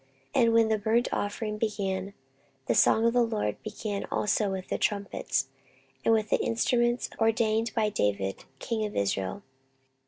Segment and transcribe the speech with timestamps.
[0.33, 2.15] And when the burnt offering began,
[2.65, 5.45] the song of the LORD began also with the trumpets,
[6.03, 9.43] and with the instruments ordained by David king of Israel.